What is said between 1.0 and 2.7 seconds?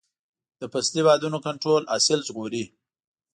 بادونو کنټرول حاصل ژغوري.